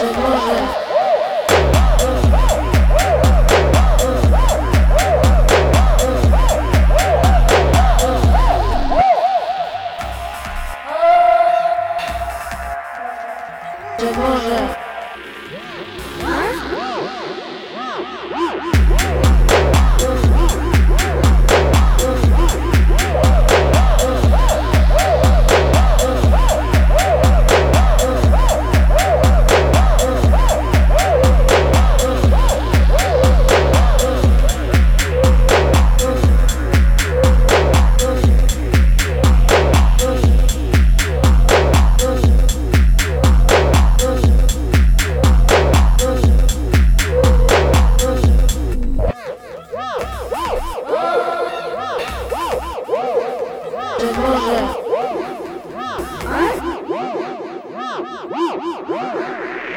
[0.00, 0.80] Boże.
[58.90, 59.69] Whoa!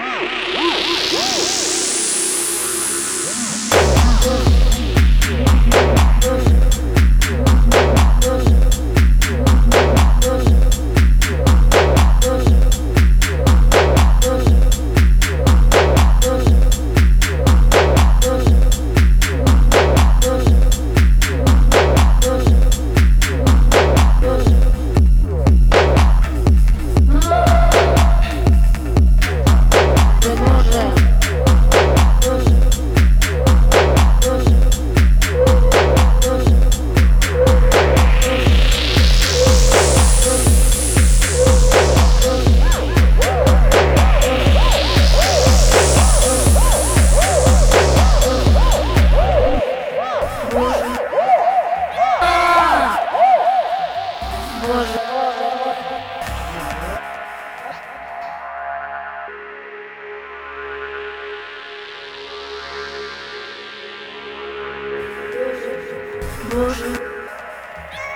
[66.53, 66.85] Боже.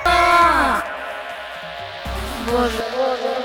[0.05, 0.81] А!
[2.45, 3.36] Боже, Боже.